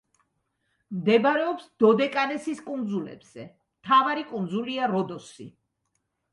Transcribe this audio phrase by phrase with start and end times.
[1.01, 5.51] მდებარეობს დოდეკანესის კუნძულებზე, მთავარი კუნძულია როდოსი.